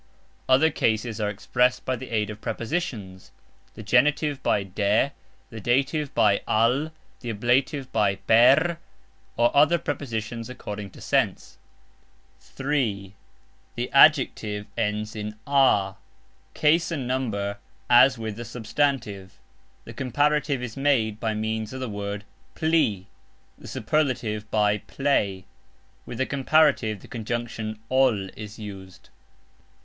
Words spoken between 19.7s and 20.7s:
The Comparative